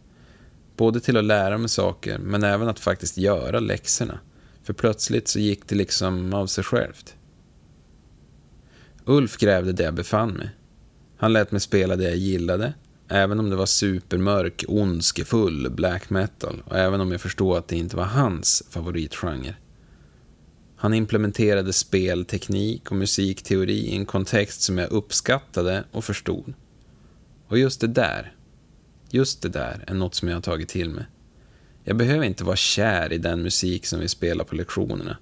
Både 0.76 1.00
till 1.00 1.18
att 1.18 1.24
lära 1.24 1.58
mig 1.58 1.70
saker, 1.70 2.18
men 2.18 2.44
även 2.44 2.68
att 2.68 2.80
faktiskt 2.80 3.18
göra 3.18 3.60
läxorna. 3.60 4.20
För 4.64 4.74
plötsligt 4.74 5.28
så 5.28 5.40
gick 5.40 5.68
det 5.68 5.76
liksom 5.76 6.34
av 6.34 6.48
sig 6.48 6.64
självt. 6.64 7.16
Ulf 9.06 9.38
grävde 9.38 9.74
det 9.74 9.84
jag 9.84 9.94
befann 9.94 10.34
mig. 10.34 10.50
Han 11.18 11.34
lät 11.34 11.52
mig 11.52 11.62
spela 11.62 11.96
det 11.96 12.04
jag 12.04 12.16
gillade, 12.16 12.74
även 13.10 13.40
om 13.40 13.50
det 13.50 13.56
var 13.56 13.66
supermörk, 13.66 14.66
ondskefull 14.68 15.70
black 15.70 16.10
metal 16.10 16.64
och 16.66 16.78
även 16.78 17.02
om 17.02 17.12
jag 17.12 17.22
förstod 17.22 17.58
att 17.58 17.68
det 17.68 17.76
inte 17.76 17.96
var 17.98 18.06
hans 18.06 18.64
favoritgenre. 18.70 19.56
Han 20.76 20.94
implementerade 20.94 21.74
spelteknik 21.74 22.92
och 22.92 22.98
musikteori 22.98 23.78
i 23.78 23.96
en 23.96 24.06
kontext 24.06 24.62
som 24.62 24.78
jag 24.78 24.92
uppskattade 24.92 25.84
och 25.92 26.04
förstod. 26.04 26.54
Och 27.48 27.58
just 27.58 27.82
det 27.82 27.88
där, 27.88 28.36
just 29.10 29.42
det 29.42 29.50
där 29.50 29.84
är 29.88 29.94
något 29.94 30.16
som 30.16 30.28
jag 30.28 30.36
har 30.36 30.42
tagit 30.42 30.70
till 30.70 30.90
mig. 30.90 31.06
Jag 31.84 31.98
behöver 31.98 32.26
inte 32.26 32.44
vara 32.44 32.56
kär 32.56 33.14
i 33.14 33.18
den 33.18 33.42
musik 33.42 33.86
som 33.86 34.00
vi 34.00 34.08
spelar 34.08 34.46
på 34.46 34.56
lektionerna. 34.56 35.18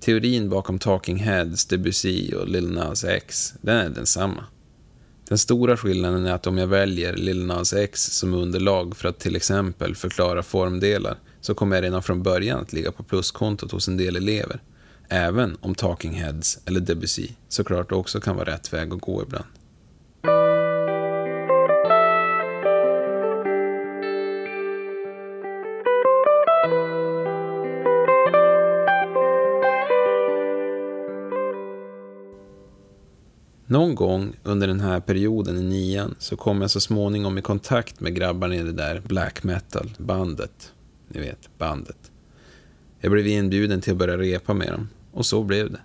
Teorin 0.00 0.48
bakom 0.48 0.78
Talking 0.78 1.16
Heads, 1.16 1.66
Debussy 1.66 2.32
och 2.32 2.48
Lil 2.48 2.70
Nas 2.70 3.04
X, 3.04 3.54
den 3.60 3.76
är 3.76 3.90
densamma. 3.90 4.44
Den 5.28 5.38
stora 5.38 5.76
skillnaden 5.76 6.26
är 6.26 6.32
att 6.32 6.46
om 6.46 6.58
jag 6.58 6.66
väljer 6.66 7.16
Lil 7.16 7.46
Nas 7.46 7.72
X 7.72 8.18
som 8.18 8.34
underlag 8.34 8.96
för 8.96 9.08
att 9.08 9.18
till 9.18 9.36
exempel 9.36 9.94
förklara 9.94 10.42
formdelar 10.42 11.18
så 11.40 11.54
kommer 11.54 11.76
jag 11.76 11.82
redan 11.82 12.02
från 12.02 12.22
början 12.22 12.60
att 12.60 12.72
ligga 12.72 12.92
på 12.92 13.02
pluskontot 13.02 13.72
hos 13.72 13.88
en 13.88 13.96
del 13.96 14.16
elever. 14.16 14.60
Även 15.08 15.56
om 15.60 15.74
Talking 15.74 16.12
Heads 16.12 16.58
eller 16.66 16.80
Debussy 16.80 17.28
såklart 17.48 17.92
också 17.92 18.20
kan 18.20 18.36
vara 18.36 18.50
rätt 18.50 18.72
väg 18.72 18.92
att 18.92 19.00
gå 19.00 19.22
ibland. 19.22 19.44
Någon 33.72 33.94
gång 33.94 34.36
under 34.42 34.66
den 34.66 34.80
här 34.80 35.00
perioden 35.00 35.58
i 35.58 35.62
nian 35.62 36.14
så 36.18 36.36
kom 36.36 36.60
jag 36.60 36.70
så 36.70 36.80
småningom 36.80 37.38
i 37.38 37.42
kontakt 37.42 38.00
med 38.00 38.14
grabbarna 38.14 38.54
i 38.54 38.62
det 38.62 38.72
där 38.72 39.02
black 39.06 39.42
metal-bandet. 39.42 40.72
Ni 41.08 41.20
vet, 41.20 41.50
bandet. 41.58 42.10
Jag 43.00 43.12
blev 43.12 43.26
inbjuden 43.26 43.80
till 43.80 43.92
att 43.92 43.98
börja 43.98 44.18
repa 44.18 44.54
med 44.54 44.72
dem 44.72 44.88
och 45.12 45.26
så 45.26 45.42
blev 45.42 45.70
det. 45.70 45.80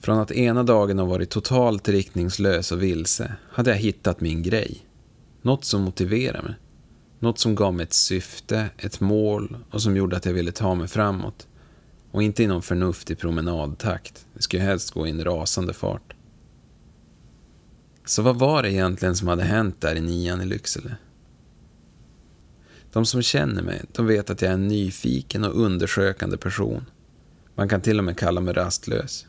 Från 0.00 0.18
att 0.18 0.32
ena 0.32 0.62
dagen 0.62 0.98
ha 0.98 1.06
varit 1.06 1.30
totalt 1.30 1.88
riktningslös 1.88 2.72
och 2.72 2.82
vilse 2.82 3.34
hade 3.50 3.70
jag 3.70 3.78
hittat 3.78 4.20
min 4.20 4.42
grej. 4.42 4.86
Något 5.42 5.64
som 5.64 5.82
motiverade 5.82 6.42
mig. 6.42 6.54
Något 7.18 7.38
som 7.38 7.54
gav 7.54 7.74
mig 7.74 7.84
ett 7.84 7.92
syfte, 7.92 8.70
ett 8.78 9.00
mål 9.00 9.56
och 9.70 9.82
som 9.82 9.96
gjorde 9.96 10.16
att 10.16 10.26
jag 10.26 10.32
ville 10.32 10.52
ta 10.52 10.74
mig 10.74 10.88
framåt. 10.88 11.46
Och 12.14 12.22
inte 12.22 12.42
i 12.42 12.46
någon 12.46 12.62
förnuftig 12.62 13.18
promenadtakt. 13.18 14.26
Det 14.34 14.42
skulle 14.42 14.62
helst 14.62 14.90
gå 14.90 15.06
i 15.06 15.10
en 15.10 15.24
rasande 15.24 15.72
fart. 15.72 16.14
Så 18.04 18.22
vad 18.22 18.38
var 18.38 18.62
det 18.62 18.72
egentligen 18.72 19.16
som 19.16 19.28
hade 19.28 19.42
hänt 19.42 19.80
där 19.80 19.96
i 19.96 20.00
nian 20.00 20.40
i 20.40 20.44
Lycksele? 20.44 20.96
De 22.92 23.06
som 23.06 23.22
känner 23.22 23.62
mig, 23.62 23.82
de 23.92 24.06
vet 24.06 24.30
att 24.30 24.42
jag 24.42 24.48
är 24.48 24.54
en 24.54 24.68
nyfiken 24.68 25.44
och 25.44 25.60
undersökande 25.60 26.36
person. 26.36 26.84
Man 27.54 27.68
kan 27.68 27.80
till 27.80 27.98
och 27.98 28.04
med 28.04 28.18
kalla 28.18 28.40
mig 28.40 28.54
rastlös. 28.54 29.26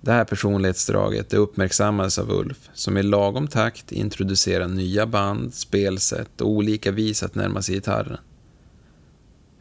Det 0.00 0.12
här 0.12 0.24
personlighetsdraget 0.24 1.30
det 1.30 1.36
uppmärksammades 1.36 2.18
av 2.18 2.30
Ulf, 2.30 2.70
som 2.74 2.96
i 2.96 3.02
lagom 3.02 3.48
takt 3.48 3.92
introducerar 3.92 4.68
nya 4.68 5.06
band, 5.06 5.54
spelsätt 5.54 6.40
och 6.40 6.50
olika 6.50 6.90
vis 6.90 7.22
att 7.22 7.34
närma 7.34 7.62
sig 7.62 7.74
gitarren. 7.74 8.18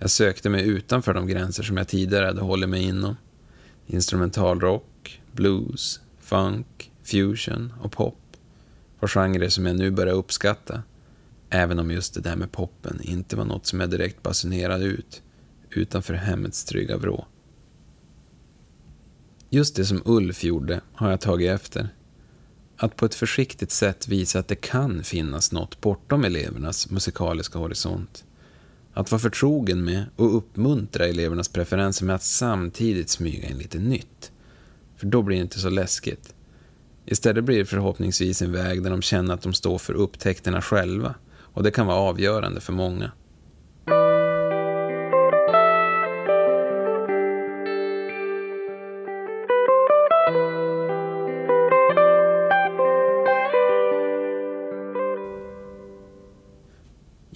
Jag 0.06 0.12
sökte 0.12 0.50
mig 0.50 0.68
utanför 0.68 1.14
de 1.14 1.28
gränser 1.28 1.64
som 1.64 1.78
jag 1.78 1.88
tidigare 1.88 2.26
hade 2.26 2.42
hållit 2.42 2.70
mig 2.70 2.84
inom. 2.84 3.18
Instrumentalrock, 3.88 5.22
blues, 5.32 6.00
funk, 6.20 6.92
fusion 7.04 7.74
och 7.82 7.92
pop 7.92 8.38
var 9.00 9.08
genrer 9.08 9.50
som 9.50 9.66
jag 9.66 9.76
nu 9.76 9.92
började 9.92 10.18
uppskatta. 10.18 10.84
Även 11.50 11.80
om 11.80 11.92
just 11.92 12.14
det 12.14 12.22
där 12.22 12.36
med 12.36 12.52
poppen 12.52 13.00
inte 13.04 13.36
var 13.36 13.46
något 13.46 13.66
som 13.66 13.80
jag 13.80 13.90
direkt 13.90 14.24
basunerade 14.24 14.86
ut 14.86 15.22
utanför 15.70 16.14
hemmets 16.14 16.64
trygga 16.64 16.98
vrå. 16.98 17.26
Just 19.50 19.76
det 19.76 19.86
som 19.86 20.02
Ulf 20.06 20.44
gjorde 20.44 20.82
har 20.94 21.10
jag 21.10 21.22
tagit 21.22 21.52
efter. 21.52 21.90
Att 22.78 22.96
på 22.96 23.06
ett 23.06 23.16
försiktigt 23.16 23.72
sätt 23.72 24.08
visa 24.08 24.40
att 24.40 24.48
det 24.48 24.56
kan 24.56 25.04
finnas 25.04 25.52
något 25.52 25.82
bortom 25.82 26.24
elevernas 26.24 26.90
musikaliska 26.90 27.60
horisont. 27.60 28.24
Att 28.98 29.12
vara 29.12 29.20
förtrogen 29.20 29.86
med 29.86 30.06
och 30.16 30.38
uppmuntra 30.38 31.06
elevernas 31.06 31.50
preferenser 31.50 32.06
med 32.06 32.16
att 32.16 32.24
samtidigt 32.24 33.10
smyga 33.10 33.50
in 33.50 33.58
lite 33.58 33.80
nytt. 33.80 34.32
För 34.98 35.06
då 35.08 35.22
blir 35.22 35.38
det 35.38 35.44
inte 35.44 35.60
så 35.60 35.70
läskigt. 35.70 36.34
Istället 37.06 37.44
blir 37.44 37.58
det 37.58 37.66
förhoppningsvis 37.66 38.42
en 38.42 38.52
väg 38.52 38.84
där 38.84 38.90
de 38.90 39.02
känner 39.02 39.34
att 39.34 39.42
de 39.42 39.54
står 39.54 39.78
för 39.78 39.94
upptäckterna 39.94 40.62
själva 40.62 41.16
och 41.38 41.64
det 41.64 41.72
kan 41.72 41.88
vara 41.88 41.98
avgörande 41.98 42.62
för 42.62 42.74
många. 42.74 43.12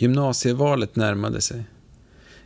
Gymnasievalet 0.01 0.95
närmade 0.95 1.41
sig. 1.41 1.63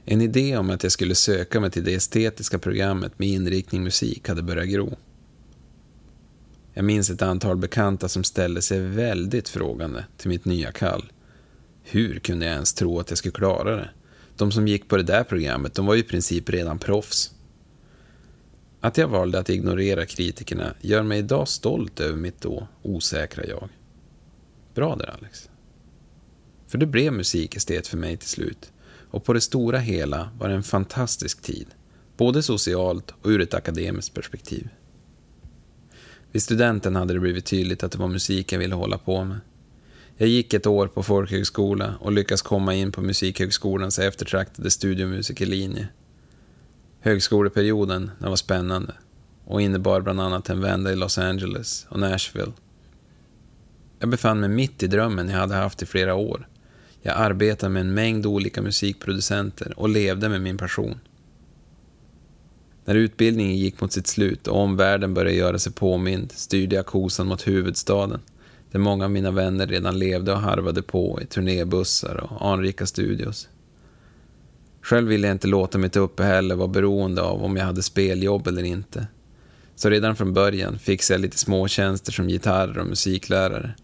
En 0.05 0.21
idé 0.21 0.57
om 0.57 0.69
att 0.69 0.83
jag 0.83 0.91
skulle 0.91 1.15
söka 1.15 1.59
mig 1.59 1.71
till 1.71 1.83
det 1.83 1.93
estetiska 1.93 2.59
programmet 2.59 3.19
med 3.19 3.27
inriktning 3.27 3.83
musik 3.83 4.27
hade 4.27 4.41
börjat 4.41 4.67
gro. 4.67 4.97
Jag 6.73 6.85
minns 6.85 7.09
ett 7.09 7.21
antal 7.21 7.57
bekanta 7.57 8.09
som 8.09 8.23
ställde 8.23 8.61
sig 8.61 8.79
väldigt 8.79 9.49
frågande 9.49 10.05
till 10.17 10.29
mitt 10.29 10.45
nya 10.45 10.71
kall. 10.71 11.11
Hur 11.83 12.19
kunde 12.19 12.45
jag 12.45 12.53
ens 12.53 12.73
tro 12.73 12.99
att 12.99 13.09
jag 13.09 13.17
skulle 13.17 13.31
klara 13.31 13.75
det? 13.75 13.89
De 14.37 14.51
som 14.51 14.67
gick 14.67 14.87
på 14.87 14.97
det 14.97 15.03
där 15.03 15.23
programmet, 15.23 15.73
de 15.73 15.85
var 15.85 15.93
ju 15.93 15.99
i 15.99 16.03
princip 16.03 16.49
redan 16.49 16.79
proffs. 16.79 17.31
Att 18.79 18.97
jag 18.97 19.07
valde 19.07 19.39
att 19.39 19.49
ignorera 19.49 20.05
kritikerna 20.05 20.73
gör 20.81 21.03
mig 21.03 21.19
idag 21.19 21.47
stolt 21.47 21.99
över 21.99 22.17
mitt 22.17 22.41
då 22.41 22.67
osäkra 22.81 23.45
jag. 23.45 23.69
Bra 24.73 24.95
där 24.95 25.15
Alex. 25.19 25.49
För 26.73 26.77
det 26.77 26.85
blev 26.85 27.13
musikestet 27.13 27.87
för 27.87 27.97
mig 27.97 28.17
till 28.17 28.29
slut. 28.29 28.71
Och 29.11 29.23
på 29.23 29.33
det 29.33 29.41
stora 29.41 29.79
hela 29.79 30.29
var 30.39 30.49
det 30.49 30.55
en 30.55 30.63
fantastisk 30.63 31.41
tid. 31.41 31.67
Både 32.17 32.43
socialt 32.43 33.13
och 33.21 33.29
ur 33.29 33.41
ett 33.41 33.53
akademiskt 33.53 34.13
perspektiv. 34.13 34.69
Vid 36.31 36.43
studenten 36.43 36.95
hade 36.95 37.13
det 37.13 37.19
blivit 37.19 37.45
tydligt 37.45 37.83
att 37.83 37.91
det 37.91 37.97
var 37.97 38.07
musik 38.07 38.51
jag 38.51 38.59
ville 38.59 38.75
hålla 38.75 38.97
på 38.97 39.23
med. 39.23 39.39
Jag 40.17 40.29
gick 40.29 40.53
ett 40.53 40.67
år 40.67 40.87
på 40.87 41.03
folkhögskola 41.03 41.95
och 41.99 42.11
lyckades 42.11 42.41
komma 42.41 42.73
in 42.73 42.91
på 42.91 43.01
Musikhögskolans 43.01 43.99
eftertraktade 43.99 44.71
studiomusikerlinje. 44.71 45.87
Högskoleperioden 46.99 48.11
den 48.19 48.29
var 48.29 48.35
spännande 48.35 48.93
och 49.45 49.61
innebar 49.61 50.01
bland 50.01 50.21
annat 50.21 50.49
en 50.49 50.61
vända 50.61 50.91
i 50.91 50.95
Los 50.95 51.17
Angeles 51.17 51.85
och 51.89 51.99
Nashville. 51.99 52.51
Jag 53.99 54.09
befann 54.09 54.39
mig 54.39 54.49
mitt 54.49 54.83
i 54.83 54.87
drömmen 54.87 55.29
jag 55.29 55.37
hade 55.37 55.55
haft 55.55 55.81
i 55.81 55.85
flera 55.85 56.15
år. 56.15 56.47
Jag 57.05 57.17
arbetade 57.17 57.69
med 57.69 57.81
en 57.81 57.93
mängd 57.93 58.25
olika 58.25 58.61
musikproducenter 58.61 59.79
och 59.79 59.89
levde 59.89 60.29
med 60.29 60.41
min 60.41 60.57
passion. 60.57 60.99
När 62.85 62.95
utbildningen 62.95 63.57
gick 63.57 63.81
mot 63.81 63.91
sitt 63.91 64.07
slut 64.07 64.47
och 64.47 64.59
omvärlden 64.59 65.13
började 65.13 65.37
göra 65.37 65.59
sig 65.59 65.71
påmind 65.71 66.31
styrde 66.31 66.75
jag 66.75 66.85
kosan 66.85 67.27
mot 67.27 67.47
huvudstaden 67.47 68.19
där 68.71 68.79
många 68.79 69.05
av 69.05 69.11
mina 69.11 69.31
vänner 69.31 69.67
redan 69.67 69.99
levde 69.99 70.31
och 70.31 70.39
harvade 70.39 70.81
på 70.81 71.19
i 71.21 71.25
turnébussar 71.25 72.15
och 72.15 72.51
anrika 72.51 72.85
studios. 72.85 73.49
Själv 74.81 75.07
ville 75.07 75.27
jag 75.27 75.35
inte 75.35 75.47
låta 75.47 75.77
mitt 75.77 75.95
uppehälle 75.95 76.55
vara 76.55 76.67
beroende 76.67 77.21
av 77.21 77.43
om 77.43 77.57
jag 77.57 77.65
hade 77.65 77.83
speljobb 77.83 78.47
eller 78.47 78.63
inte. 78.63 79.07
Så 79.75 79.89
redan 79.89 80.15
från 80.15 80.33
början 80.33 80.79
fixade 80.79 81.15
jag 81.15 81.21
lite 81.21 81.37
småtjänster 81.37 82.11
som 82.11 82.29
gitarr 82.29 82.77
och 82.77 82.87
musiklärare. 82.87 83.75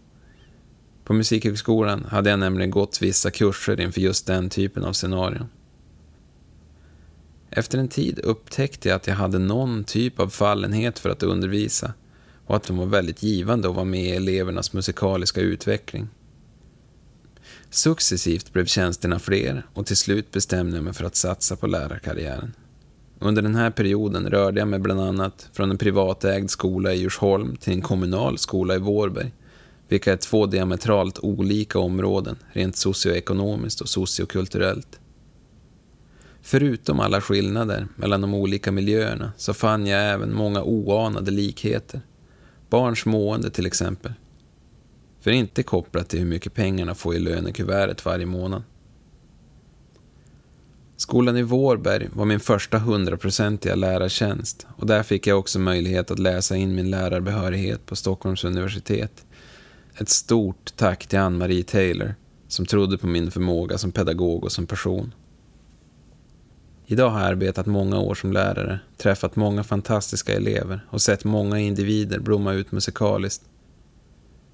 På 1.10 1.14
Musikhögskolan 1.14 2.04
hade 2.04 2.30
jag 2.30 2.38
nämligen 2.38 2.70
gått 2.70 3.02
vissa 3.02 3.30
kurser 3.30 3.80
inför 3.80 4.00
just 4.00 4.26
den 4.26 4.50
typen 4.50 4.84
av 4.84 4.92
scenarion. 4.92 5.48
Efter 7.50 7.78
en 7.78 7.88
tid 7.88 8.18
upptäckte 8.18 8.88
jag 8.88 8.96
att 8.96 9.06
jag 9.06 9.14
hade 9.14 9.38
någon 9.38 9.84
typ 9.84 10.20
av 10.20 10.28
fallenhet 10.28 10.98
för 10.98 11.10
att 11.10 11.22
undervisa 11.22 11.92
och 12.46 12.56
att 12.56 12.62
de 12.62 12.76
var 12.76 12.86
väldigt 12.86 13.22
givande 13.22 13.68
att 13.68 13.74
vara 13.74 13.84
med 13.84 14.04
i 14.04 14.10
elevernas 14.10 14.72
musikaliska 14.72 15.40
utveckling. 15.40 16.08
Successivt 17.70 18.52
blev 18.52 18.66
tjänsterna 18.66 19.18
fler 19.18 19.66
och 19.74 19.86
till 19.86 19.96
slut 19.96 20.30
bestämde 20.30 20.76
jag 20.76 20.84
mig 20.84 20.92
för 20.92 21.04
att 21.04 21.16
satsa 21.16 21.56
på 21.56 21.66
lärarkarriären. 21.66 22.54
Under 23.18 23.42
den 23.42 23.54
här 23.54 23.70
perioden 23.70 24.26
rörde 24.26 24.60
jag 24.60 24.68
mig 24.68 24.78
bland 24.78 25.00
annat 25.00 25.48
från 25.52 25.70
en 25.70 25.78
privatägd 25.78 26.50
skola 26.50 26.92
i 26.92 26.98
Djursholm 26.98 27.56
till 27.56 27.72
en 27.72 27.82
kommunal 27.82 28.38
skola 28.38 28.74
i 28.74 28.78
Vårberg, 28.78 29.32
vilka 29.90 30.12
är 30.12 30.16
två 30.16 30.46
diametralt 30.46 31.18
olika 31.18 31.78
områden 31.78 32.36
rent 32.52 32.76
socioekonomiskt 32.76 33.80
och 33.80 33.88
sociokulturellt. 33.88 35.00
Förutom 36.42 37.00
alla 37.00 37.20
skillnader 37.20 37.88
mellan 37.96 38.20
de 38.20 38.34
olika 38.34 38.72
miljöerna 38.72 39.32
så 39.36 39.54
fann 39.54 39.86
jag 39.86 40.10
även 40.10 40.34
många 40.34 40.62
oanade 40.62 41.30
likheter. 41.30 42.00
Barns 42.70 43.06
mående 43.06 43.50
till 43.50 43.66
exempel. 43.66 44.12
För 45.20 45.30
inte 45.30 45.62
kopplat 45.62 46.08
till 46.08 46.18
hur 46.18 46.26
mycket 46.26 46.54
pengarna 46.54 46.94
får 46.94 47.14
i 47.14 47.18
lönekuvertet 47.18 48.04
varje 48.04 48.26
månad. 48.26 48.62
Skolan 50.96 51.36
i 51.36 51.42
Vårberg 51.42 52.08
var 52.12 52.24
min 52.24 52.40
första 52.40 52.78
hundraprocentiga 52.78 53.74
lärartjänst 53.74 54.66
och 54.76 54.86
där 54.86 55.02
fick 55.02 55.26
jag 55.26 55.38
också 55.38 55.58
möjlighet 55.58 56.10
att 56.10 56.18
läsa 56.18 56.56
in 56.56 56.74
min 56.74 56.90
lärarbehörighet 56.90 57.86
på 57.86 57.96
Stockholms 57.96 58.44
universitet. 58.44 59.24
Ett 60.00 60.08
stort 60.08 60.76
tack 60.76 61.06
till 61.06 61.18
Ann-Marie 61.18 61.62
Taylor 61.62 62.14
som 62.48 62.66
trodde 62.66 62.98
på 62.98 63.06
min 63.06 63.30
förmåga 63.30 63.78
som 63.78 63.92
pedagog 63.92 64.44
och 64.44 64.52
som 64.52 64.66
person. 64.66 65.14
Idag 66.86 67.10
har 67.10 67.20
jag 67.20 67.28
arbetat 67.28 67.66
många 67.66 67.98
år 67.98 68.14
som 68.14 68.32
lärare, 68.32 68.80
träffat 68.96 69.36
många 69.36 69.64
fantastiska 69.64 70.32
elever 70.32 70.86
och 70.90 71.02
sett 71.02 71.24
många 71.24 71.58
individer 71.58 72.18
blomma 72.18 72.52
ut 72.52 72.72
musikaliskt. 72.72 73.44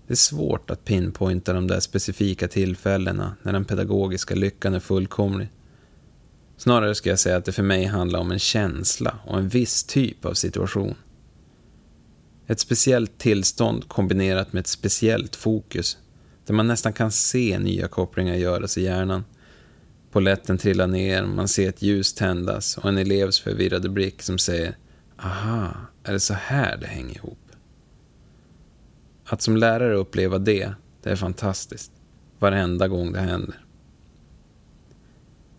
Det 0.06 0.14
är 0.14 0.16
svårt 0.16 0.70
att 0.70 0.84
pinpointa 0.84 1.52
de 1.52 1.66
där 1.66 1.80
specifika 1.80 2.48
tillfällena 2.48 3.36
när 3.42 3.52
den 3.52 3.64
pedagogiska 3.64 4.34
lyckan 4.34 4.74
är 4.74 4.80
fullkomlig. 4.80 5.48
Snarare 6.56 6.94
ska 6.94 7.10
jag 7.10 7.18
säga 7.18 7.36
att 7.36 7.44
det 7.44 7.52
för 7.52 7.62
mig 7.62 7.84
handlar 7.84 8.20
om 8.20 8.30
en 8.30 8.38
känsla 8.38 9.18
och 9.26 9.38
en 9.38 9.48
viss 9.48 9.84
typ 9.84 10.24
av 10.24 10.34
situation. 10.34 10.94
Ett 12.46 12.60
speciellt 12.60 13.18
tillstånd 13.18 13.88
kombinerat 13.88 14.52
med 14.52 14.60
ett 14.60 14.66
speciellt 14.66 15.36
fokus 15.36 15.98
där 16.46 16.54
man 16.54 16.66
nästan 16.66 16.92
kan 16.92 17.12
se 17.12 17.58
nya 17.58 17.88
kopplingar 17.88 18.34
göras 18.34 18.78
i 18.78 18.82
hjärnan 18.82 19.24
Poletten 20.16 20.58
trillar 20.58 20.86
ner, 20.86 21.24
man 21.24 21.48
ser 21.48 21.68
ett 21.68 21.82
ljus 21.82 22.14
tändas 22.14 22.78
och 22.78 22.88
en 22.88 22.98
elevs 22.98 23.40
förvirrade 23.40 23.88
blick 23.88 24.22
som 24.22 24.38
säger 24.38 24.76
Aha, 25.16 25.70
är 26.04 26.12
det 26.12 26.20
så 26.20 26.34
här 26.34 26.76
det 26.76 26.86
hänger 26.86 27.14
ihop? 27.16 27.38
Att 29.24 29.42
som 29.42 29.56
lärare 29.56 29.94
uppleva 29.94 30.38
det, 30.38 30.72
det 31.02 31.10
är 31.10 31.16
fantastiskt. 31.16 31.92
Varenda 32.38 32.88
gång 32.88 33.12
det 33.12 33.20
händer. 33.20 33.65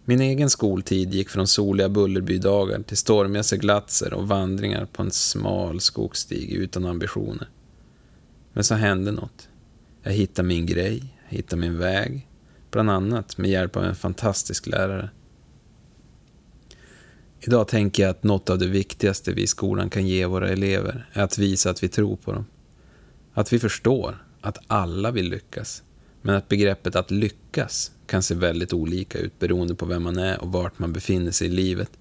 Min 0.09 0.21
egen 0.21 0.49
skoltid 0.49 1.13
gick 1.13 1.29
från 1.29 1.47
soliga 1.47 1.89
Bullerbydagar 1.89 2.83
till 2.83 2.97
stormiga 2.97 3.43
seglatser 3.43 4.13
och 4.13 4.27
vandringar 4.27 4.85
på 4.85 5.01
en 5.01 5.11
smal 5.11 5.81
skogsstig 5.81 6.51
utan 6.51 6.85
ambitioner. 6.85 7.49
Men 8.53 8.63
så 8.63 8.75
hände 8.75 9.11
något. 9.11 9.49
Jag 10.03 10.11
hittade 10.11 10.47
min 10.47 10.65
grej, 10.65 11.03
hittade 11.27 11.61
min 11.61 11.77
väg, 11.77 12.27
bland 12.71 12.89
annat 12.89 13.37
med 13.37 13.49
hjälp 13.49 13.75
av 13.75 13.83
en 13.83 13.95
fantastisk 13.95 14.67
lärare. 14.67 15.09
Idag 17.39 17.67
tänker 17.67 18.03
jag 18.03 18.09
att 18.09 18.23
något 18.23 18.49
av 18.49 18.57
det 18.57 18.67
viktigaste 18.67 19.33
vi 19.33 19.41
i 19.41 19.47
skolan 19.47 19.89
kan 19.89 20.07
ge 20.07 20.25
våra 20.25 20.49
elever 20.49 21.09
är 21.13 21.23
att 21.23 21.37
visa 21.37 21.69
att 21.69 21.83
vi 21.83 21.89
tror 21.89 22.15
på 22.15 22.33
dem. 22.33 22.45
Att 23.33 23.53
vi 23.53 23.59
förstår 23.59 24.25
att 24.41 24.57
alla 24.67 25.11
vill 25.11 25.29
lyckas, 25.29 25.83
men 26.21 26.35
att 26.35 26.49
begreppet 26.49 26.95
att 26.95 27.11
lyckas 27.11 27.91
kan 28.07 28.23
se 28.23 28.35
väldigt 28.35 28.73
olika 28.73 29.19
ut 29.19 29.39
beroende 29.39 29.75
på 29.75 29.85
vem 29.85 30.03
man 30.03 30.17
är 30.17 30.41
och 30.41 30.51
vart 30.51 30.79
man 30.79 30.93
befinner 30.93 31.31
sig 31.31 31.47
i 31.47 31.49
livet. 31.49 31.91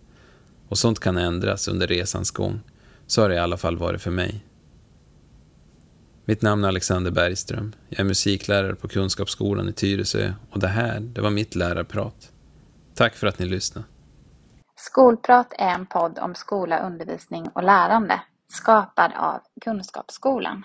Och 0.69 0.79
sånt 0.79 1.01
kan 1.01 1.17
ändras 1.17 1.69
under 1.69 1.87
resans 1.87 2.31
gång. 2.31 2.61
Så 3.07 3.23
har 3.23 3.29
det 3.29 3.35
i 3.35 3.39
alla 3.39 3.57
fall 3.57 3.77
varit 3.77 4.03
för 4.03 4.11
mig. 4.11 4.45
Mitt 6.25 6.43
namn 6.43 6.65
är 6.65 6.69
Alexander 6.69 7.11
Bergström. 7.11 7.73
Jag 7.89 8.01
är 8.01 8.05
musiklärare 8.05 8.75
på 8.75 8.89
Kunskapsskolan 8.89 9.69
i 9.69 9.73
Tyresö 9.73 10.33
och 10.51 10.61
det 10.61 10.69
här, 10.69 11.01
det 11.01 11.21
var 11.21 11.31
mitt 11.31 11.55
lärarprat. 11.55 12.33
Tack 12.95 13.15
för 13.15 13.27
att 13.27 13.39
ni 13.39 13.47
lyssnade. 13.47 13.87
Skolprat 14.77 15.53
är 15.59 15.75
en 15.75 15.87
podd 15.87 16.19
om 16.19 16.35
skola, 16.35 16.87
undervisning 16.87 17.49
och 17.49 17.63
lärande, 17.63 18.21
skapad 18.49 19.13
av 19.17 19.41
Kunskapsskolan. 19.65 20.65